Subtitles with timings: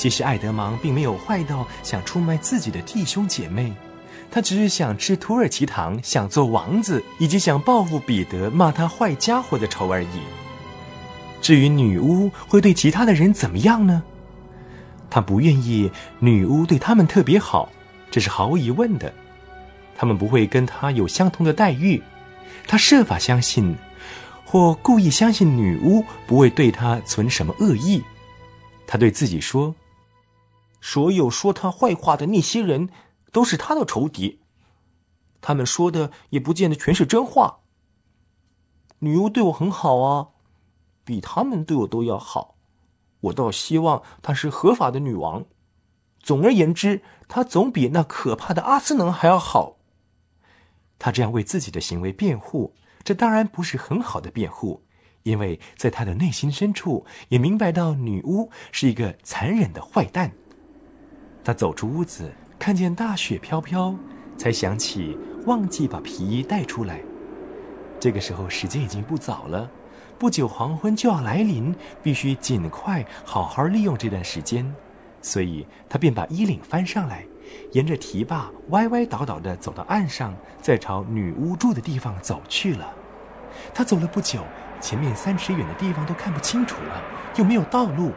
[0.00, 3.70] 其实爱德芒并没有坏到想出卖自己的弟兄姐妹，
[4.30, 10.20] 他只是想吃土耳其糖，想做王子，以及想报复彼得骂他坏家伙的仇而已。
[11.42, 14.02] 至于女巫会对其他的人怎么样呢？
[15.10, 17.68] 他不愿意女巫对他们特别好，
[18.10, 19.12] 这是毫无疑问的。
[19.94, 22.02] 他们不会跟他有相同的待遇。
[22.66, 23.76] 他设法相信，
[24.46, 28.02] 或故意相信女巫不会对他存什么恶意。
[28.86, 29.74] 他对自己说。
[30.80, 32.88] 所有说他坏话的那些人，
[33.32, 34.40] 都是他的仇敌。
[35.40, 37.60] 他们说的也不见得全是真话。
[39.00, 40.28] 女巫对我很好啊，
[41.04, 42.56] 比他们对我都要好。
[43.20, 45.44] 我倒希望她是合法的女王。
[46.22, 49.78] 总而言之，她总比那可怕的阿斯能还要好。
[50.98, 54.84] 他这样为自己的行为辩护，这当然不是很好的辩护，
[55.22, 60.34] 因为在他的内心深处也明白到女巫是一个残忍的坏蛋。
[61.42, 63.94] 他走出屋子，看见大雪飘飘，
[64.36, 67.00] 才想起忘记把皮衣带出来。
[67.98, 69.70] 这个时候时间已经不早了，
[70.18, 74.74] 不久黄昏就要来临，必须尽快好好利用这段时间。
[75.22, 77.24] 所以他便把衣领翻上来，
[77.72, 82.90] 沿着堤坝歪歪倒倒地走到岸上，再朝女巫住的地方走去了。
[83.74, 84.40] 他走了不久，
[84.80, 87.02] 前面三尺远的地方都看不清楚了，
[87.36, 88.12] 又没有道路。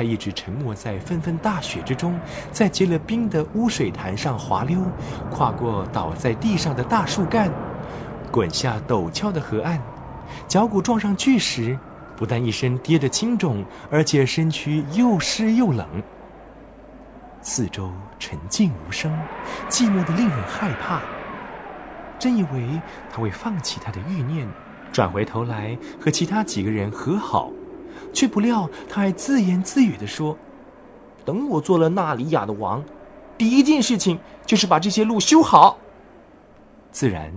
[0.00, 2.18] 他一直沉没在纷纷大雪之中，
[2.50, 4.80] 在结了冰的污水潭上滑溜，
[5.30, 7.52] 跨过倒在地上的大树干，
[8.30, 9.78] 滚下陡峭的河岸，
[10.48, 11.78] 脚骨撞上巨石，
[12.16, 15.86] 不但一身跌得青肿，而且身躯又湿又冷。
[17.42, 19.14] 四周沉静无声，
[19.68, 21.02] 寂寞的令人害怕。
[22.18, 24.48] 真以为他会放弃他的欲念，
[24.90, 27.50] 转回头来和其他几个人和好。
[28.12, 30.36] 却不料，他还自言自语地说
[31.24, 32.82] ：“等我做了纳里亚的王，
[33.36, 35.78] 第一件事情就是把这些路修好。”
[36.92, 37.32] 自然，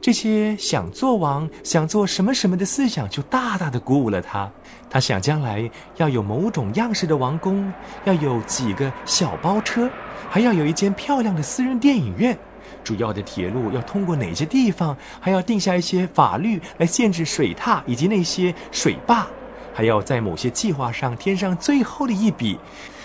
[0.00, 4.50] 这些想做王、想做什么什么的思想就大大的鼓舞了他。
[4.90, 7.72] 他想将来要有某种样式的王宫，
[8.04, 9.88] 要有几个小包车，
[10.28, 12.38] 还要有一间漂亮的私人电影院。
[12.84, 14.96] 主要的铁路要通过哪些地方？
[15.20, 19.26] 还要定下一些法律来限制水獭以及那些水坝。
[19.74, 22.58] 还要在某些计划上添上最后的一笔，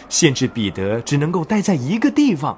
[0.09, 2.57] 限制彼得只能够待在一个地方。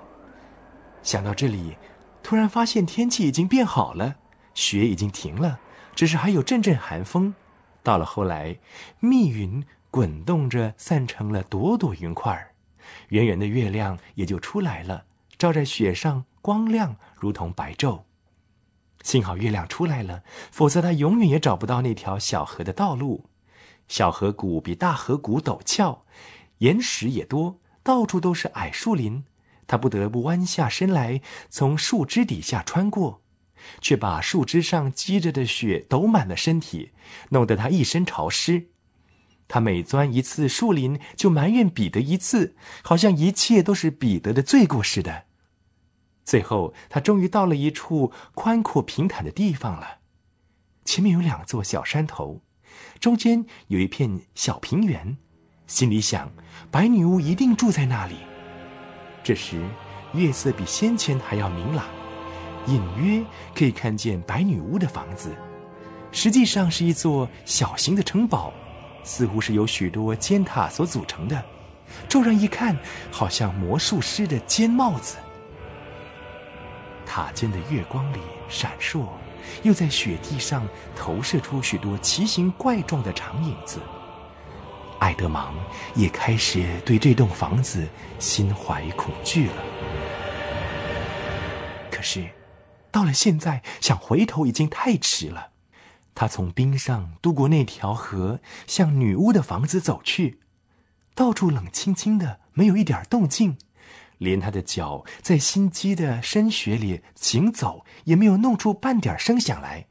[1.03, 1.77] 想到这里，
[2.21, 4.15] 突然发现天气已经变好了，
[4.53, 5.59] 雪已经停了，
[5.95, 7.33] 只是还有阵阵寒风。
[7.81, 8.57] 到了后来，
[8.99, 12.51] 密云滚动着散成了朵朵云块儿，
[13.09, 15.05] 圆圆的月亮也就出来了，
[15.37, 18.01] 照在雪上，光亮如同白昼。
[19.01, 23.28] 幸好月亮出来了，否则他永远也找不到那条小河的道路。
[23.89, 26.05] 小河谷比大河谷陡峭，
[26.59, 29.25] 岩石也多，到处都是矮树林。
[29.67, 33.21] 他不得不弯下身来，从树枝底下穿过，
[33.81, 36.91] 却把树枝上积着的雪抖满了身体，
[37.29, 38.69] 弄得他一身潮湿。
[39.47, 45.25] 他每钻一次树林，就埋怨彼得一次，好像一切都是彼得的罪过似的。
[46.23, 49.97] 最后，他终于到了一处宽阔平坦的地方了，
[50.85, 52.41] 前面有两座小山头。
[52.99, 55.17] 中间有一片小平原，
[55.67, 56.31] 心里想，
[56.69, 58.15] 白女巫一定住在那里。
[59.23, 59.61] 这时，
[60.13, 61.85] 月色比先前还要明朗，
[62.67, 63.23] 隐约
[63.55, 65.35] 可以看见白女巫的房子。
[66.11, 68.51] 实际上是一座小型的城堡，
[69.03, 71.43] 似乎是由许多尖塔所组成的。
[72.07, 72.77] 骤然一看，
[73.11, 75.17] 好像魔术师的尖帽子。
[77.05, 79.07] 塔尖的月光里闪烁。
[79.63, 83.79] 又在雪地上投射出许多奇形怪状的长影子。
[84.99, 85.55] 爱德芒
[85.95, 87.87] 也开始对这栋房子
[88.19, 89.63] 心怀恐惧了。
[91.89, 92.29] 可是，
[92.91, 95.51] 到了现在，想回头已经太迟了。
[96.15, 100.39] 他从冰上渡过那条河，向女巫的房子走去。
[101.15, 103.57] 到处冷清清的，没有一点动静。
[104.19, 109.87] 连他的脚在心机的深雪里行走，也没有弄出半点声响来。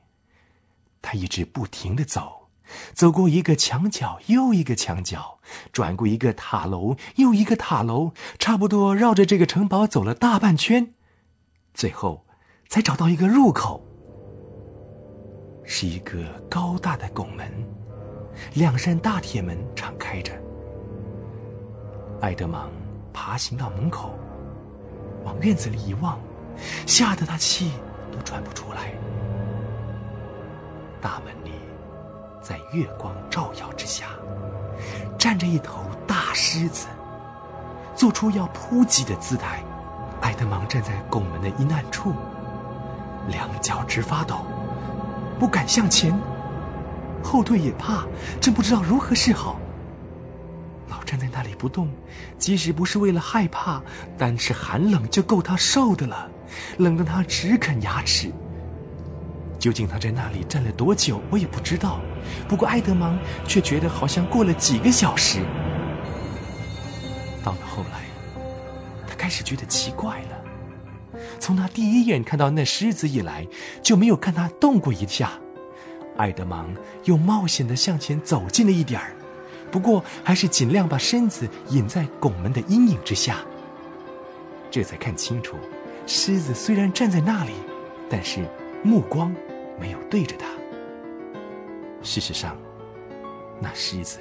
[1.03, 2.49] 他一直不停的走，
[2.93, 5.39] 走过一个墙角又一个墙角，
[5.73, 10.95] 转过一个塔楼又一个塔楼，差不多绕着这个城堡走了大半圈，
[11.73, 12.27] 最后
[12.69, 13.83] 才找到一个入口，
[15.65, 17.51] 是一个高大的拱门，
[18.55, 20.33] 两扇大铁门敞开着。
[22.21, 22.88] 爱德蒙。
[23.21, 24.15] 爬行到门口，
[25.25, 26.17] 往院子里一望，
[26.87, 27.73] 吓得他气
[28.13, 28.93] 都喘不出来。
[31.01, 31.51] 大门里，
[32.41, 34.07] 在月光照耀之下，
[35.19, 36.87] 站着一头大狮子，
[37.93, 39.65] 做出要扑击的姿态。
[40.21, 42.15] 艾德芒站在拱门的阴暗处，
[43.27, 44.47] 两脚直发抖，
[45.41, 46.17] 不敢向前，
[47.21, 48.05] 后退也怕，
[48.41, 49.57] 真不知道如何是好。
[50.89, 51.89] 老站在那里不动，
[52.39, 53.83] 即使不是为了害怕，
[54.17, 56.31] 单是寒冷就够他受的了，
[56.79, 58.33] 冷得他直啃牙齿。
[59.59, 62.01] 究竟他在那里站了多久，我也不知道。
[62.49, 65.41] 不过埃德芒却觉得好像过了几个小时。
[67.43, 68.05] 到了后来，
[69.07, 71.21] 他开始觉得奇怪了。
[71.41, 73.47] 从他第一眼看到那狮子以来，
[73.83, 75.33] 就没有看他动过一下。
[76.19, 76.73] 埃德芒
[77.05, 79.15] 又冒险的向前走近了一点儿，
[79.71, 83.45] 不过还是尽量把身子隐在拱门的阴影之下。
[84.71, 85.57] 这才看清楚，
[86.07, 87.53] 狮子虽然站在那里，
[88.09, 88.47] 但是
[88.83, 89.35] 目光。
[89.81, 90.49] 没有对着他。
[92.03, 92.57] 事实上，
[93.61, 94.19] 那狮子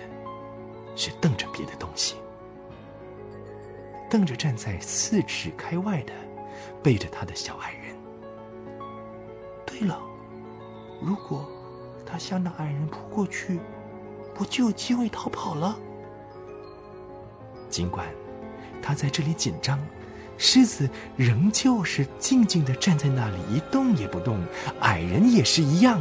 [0.95, 2.13] 是瞪着别的东西，
[4.07, 6.13] 瞪着站在四尺开外的
[6.83, 7.95] 背着他的小矮人。
[9.65, 9.99] 对了，
[11.01, 11.43] 如果
[12.05, 13.59] 他向那矮人扑过去，
[14.37, 15.77] 我就有机会逃跑了？
[17.69, 18.07] 尽管
[18.81, 19.79] 他在这里紧张。
[20.39, 24.39] 狮子仍旧是静静的站在那里，一动也不动。
[24.81, 25.99] 矮人也是一样。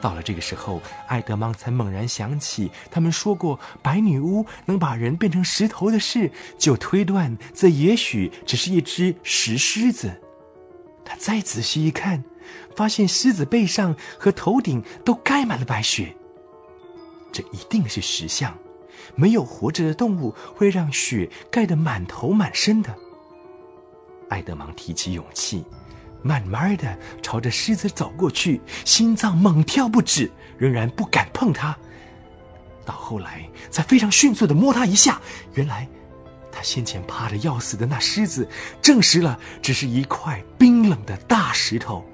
[0.00, 10.22] 到了这个时候，艾德芒才猛然想起他们说过白女巫能把人变成石头的事，就推断这也许只是一只石狮子。
[11.04, 12.22] 他再仔细一看，
[12.76, 16.14] 发现狮子背上和头顶都盖满了白雪。
[17.32, 18.56] 这一定是石像，
[19.14, 22.94] 没有活着的动物会让雪盖得满头满身的。
[24.28, 25.64] 艾德芒提起勇气，
[26.22, 31.76] 慢慢的朝着狮子走过去，心脏猛跳不止，仍然不敢碰它。
[32.84, 35.20] 到后来，才非常迅速的摸它一下，
[35.54, 35.88] 原来，
[36.50, 38.48] 他先前怕的要死的那狮子，
[38.82, 42.04] 证实了只是一块冰冷的大石头。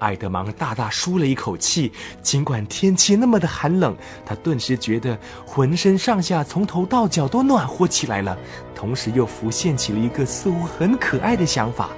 [0.00, 1.92] 艾德芒大大舒了一口气，
[2.22, 5.16] 尽管天气那么的寒冷，他顿时觉得
[5.46, 8.36] 浑身上下从头到脚都暖和起来了，
[8.74, 11.90] 同时又浮现起了一个似乎很可爱的想法：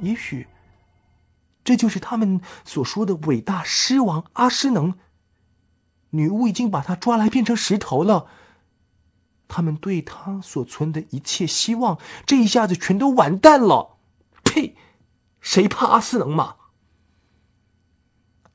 [0.00, 0.46] 也许，
[1.64, 4.94] 这就是他们所说的伟大狮王阿诗能。
[6.10, 8.26] 女巫已经把他抓来变成石头了，
[9.48, 13.96] 他们对他所存的一切希望，这一下子全都完蛋了。
[14.42, 14.76] 呸！
[15.40, 16.56] 谁怕阿斯能嘛？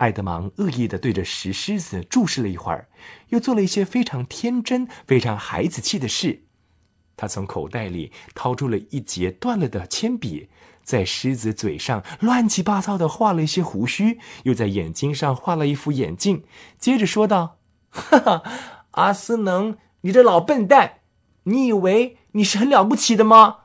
[0.01, 2.89] 艾德芒恶意的对着石狮子注视了一会儿，
[3.29, 6.45] 又做了一些非常天真、非常孩子气的事。
[7.15, 10.49] 他从口袋里掏出了一截断了的铅笔，
[10.83, 16.45] 在狮子嘴上乱七八糟的画了一些胡须，又在眼睛上画了一副眼镜。
[16.79, 17.59] 接着说道
[17.91, 18.43] ：“哈哈，
[18.91, 20.93] 阿斯能，你这老笨蛋，
[21.43, 23.57] 你以为你是很了不起的吗？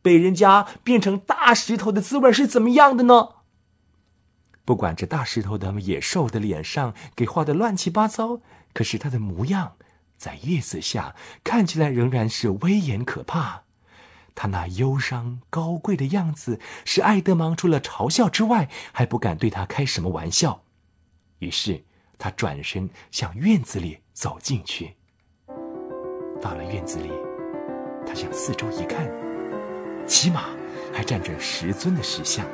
[0.00, 3.28] 被人家变成大石头的滋味是怎么样的呢？”
[4.64, 8.40] 不管这大石头的野兽的脸上给画的乱七八糟，
[8.72, 9.76] 可是他的模样
[10.16, 13.64] 在月色下看起来仍然是威严可怕。
[14.34, 20.62] 他那忧伤高贵的样子，使艾德芒除了嘲笑之外，还不敢对他开什么玩笑。
[21.40, 21.84] 于是
[22.16, 24.94] 他转身向院子里走进去。
[26.40, 27.10] 到了院子里，
[28.06, 29.10] 他向四周一看，
[30.06, 30.44] 起码
[30.94, 32.46] 还站着十尊的石像。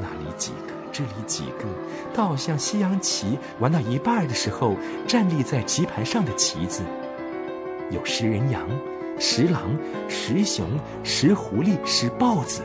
[0.00, 1.64] 那里几个，这里几个，
[2.14, 4.76] 倒像西洋棋玩到一半的时候，
[5.06, 6.82] 站立在棋盘上的棋子。
[7.90, 8.68] 有食人羊、
[9.18, 9.76] 石狼、
[10.08, 10.66] 石熊、
[11.02, 12.62] 石狐狸、石豹子。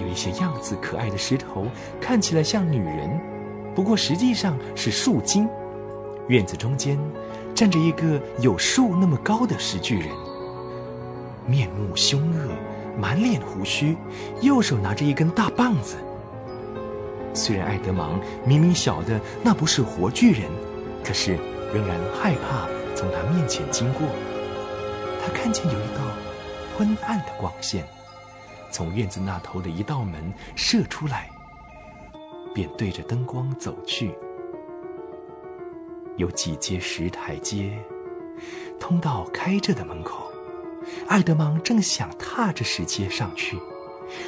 [0.00, 1.66] 有一些样子可爱的石头，
[2.00, 3.20] 看起来像女人，
[3.74, 5.48] 不过实际上是树精。
[6.28, 6.98] 院子中间
[7.54, 10.08] 站着一个有树那么高的石巨人，
[11.46, 12.77] 面目凶恶。
[12.98, 13.96] 满脸胡须，
[14.42, 15.96] 右手拿着一根大棒子。
[17.32, 20.50] 虽然艾德芒明明晓得那不是活巨人，
[21.04, 21.38] 可是
[21.72, 24.02] 仍然害怕从他面前经过。
[25.22, 26.02] 他看见有一道
[26.76, 27.86] 昏暗的光线
[28.70, 31.30] 从院子那头的一道门射出来，
[32.52, 34.12] 便对着灯光走去。
[36.16, 37.78] 有几阶石台阶，
[38.80, 40.28] 通到开着的门口。
[41.06, 43.58] 艾德芒正想踏着石阶上去，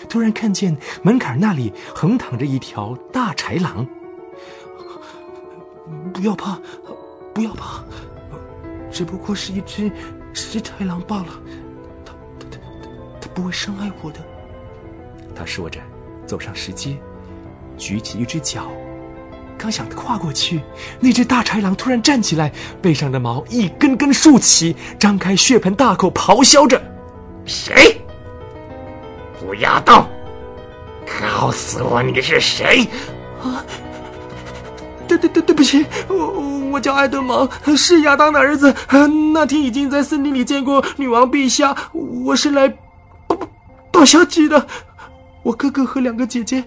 [0.08, 3.86] 突然看见门槛那里横躺着一条大豺狼。
[6.12, 6.60] 不要怕，
[7.34, 7.82] 不要怕，
[8.90, 9.90] 只不过是一只
[10.32, 11.26] 石豺狼罢了。
[12.04, 12.58] 他他他
[13.20, 14.20] 他不会伤害我的。
[15.34, 15.80] 他说着，
[16.26, 16.96] 走上石阶，
[17.76, 18.70] 举起一只脚，
[19.60, 20.62] 刚想跨过去，
[21.00, 22.50] 那只大豺狼突然站起来，
[22.80, 26.82] 背上的毛一根根竖起，张开血盆大口咆哮着
[27.44, 28.00] ：“谁？
[29.38, 30.06] 不要动！
[31.20, 32.88] 告诉我你是谁！”
[33.44, 33.62] 啊！
[35.06, 38.74] 对对对，对不起，我我叫艾德蒙，是亚当的儿子。
[39.34, 42.66] 那天已经在森林里见过女王陛下，我是来
[43.26, 43.36] 报
[43.90, 44.66] 报消息的。
[45.42, 46.64] 我哥哥和两个姐姐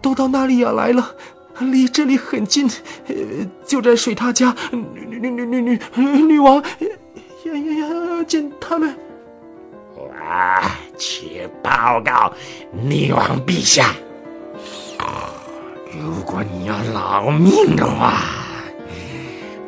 [0.00, 1.14] 都到那里亚来了，
[1.60, 2.68] 离这里很近，
[3.66, 4.54] 就在水獭家。
[4.72, 6.62] 女女女女女女王
[7.44, 8.96] 要要要见他们。
[9.96, 10.62] 哇！
[10.98, 12.32] 去报告
[12.70, 13.94] 女王陛下。
[15.92, 18.22] 如果你要老命的话，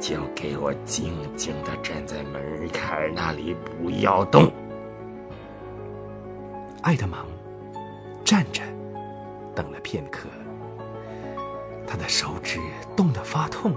[0.00, 2.40] 就给我静静的站在门
[2.72, 4.50] 槛那里，不要动。
[6.82, 7.26] 爱德芒
[8.24, 8.62] 站着，
[9.54, 10.28] 等了片刻，
[11.86, 12.58] 他的手指
[12.96, 13.74] 冻得发痛，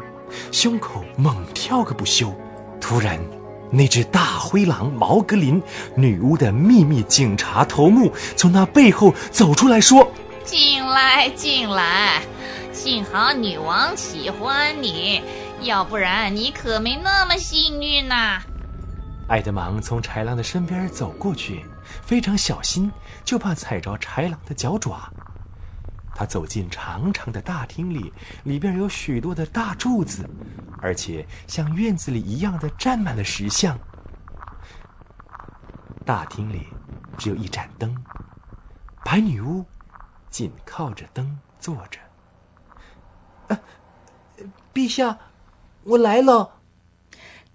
[0.52, 2.34] 胸口猛跳个不休。
[2.80, 3.20] 突然，
[3.72, 5.62] 那只大灰狼毛格林，
[5.96, 10.10] 女巫的秘密警察头目，从那背后走出来说
[10.46, 12.22] ：“进来，进来。”
[12.72, 15.22] 幸好女王喜欢你，
[15.62, 18.40] 要不然你可没那么幸运呐。
[19.28, 21.66] 爱德芒从豺狼的身边走过去，
[22.06, 22.92] 非常小心，
[23.26, 25.12] 就怕踩着豺狼的脚爪。
[26.18, 28.12] 他走进长长的大厅里，
[28.44, 30.28] 里边有许多的大柱子，
[30.82, 33.78] 而且像院子里一样的站满了石像。
[36.04, 36.66] 大厅里
[37.20, 37.96] 只有一盏灯，
[39.06, 39.64] 白女巫
[40.32, 42.00] 紧靠着灯坐着。
[44.74, 45.20] 陛下，
[45.84, 46.56] 我来了。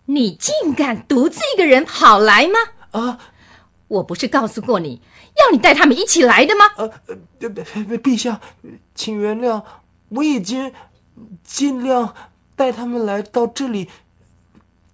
[0.04, 2.58] 你竟敢独自一个人跑来吗？
[2.92, 3.18] 啊！
[3.88, 5.02] 我不是告诉过你
[5.42, 6.64] 要你带他们一起来的吗？
[6.76, 6.90] 呃，
[7.98, 8.40] 陛下，
[8.94, 9.62] 请原谅，
[10.08, 10.72] 我已经
[11.44, 12.14] 尽量
[12.56, 13.88] 带他们来到这里，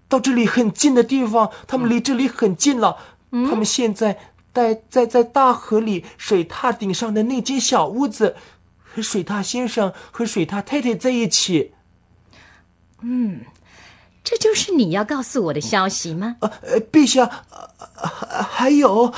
[0.09, 2.97] 到这里很近的地方，他们离这里很近了。
[3.31, 4.19] 他们现在
[4.53, 8.37] 待在在大河里水塔顶上的那间小屋子。
[8.91, 11.75] 和水獭先生和水獭太太在一起。
[13.03, 13.43] 嗯，
[14.25, 16.37] 这就是你要告诉我的消息吗？
[16.41, 17.45] 呃，陛下，
[18.51, 19.13] 还有。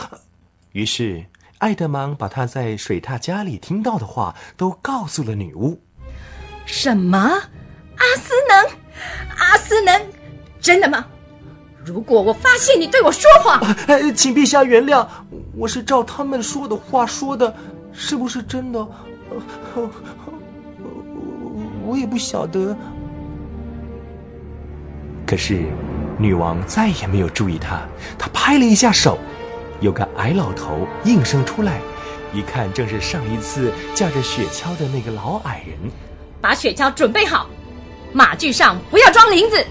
[0.72, 1.24] 于是，
[1.58, 5.80] 爱德芒把他在水獭家里听到的话都告诉了女巫。
[6.64, 7.18] 什么？
[7.18, 8.70] 阿斯能？
[9.36, 10.00] 阿斯能？
[10.60, 11.04] 真的吗？
[11.84, 13.60] 如果我发现你对我说谎，
[14.14, 15.04] 请陛下原谅，
[15.56, 17.52] 我是照他们说的话说的，
[17.92, 18.78] 是不是真的？
[19.74, 19.90] 我
[21.84, 22.76] 我也不晓得。
[25.26, 25.64] 可是，
[26.18, 27.82] 女王再也没有注意他。
[28.18, 29.18] 她拍了一下手，
[29.80, 31.80] 有个矮老头应声出来，
[32.32, 35.90] 一看正是上一次驾着雪橇的那个老矮人。
[36.40, 37.48] 把雪橇准备好，
[38.12, 39.66] 马具上不要装铃子。